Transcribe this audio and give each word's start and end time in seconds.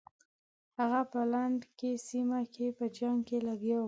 هغه 0.77 1.01
په 1.11 1.19
لنډکي 1.31 1.91
سیمه 2.07 2.41
کې 2.53 2.67
په 2.77 2.85
جنګ 2.97 3.21
لګیا 3.47 3.75
وو. 3.77 3.79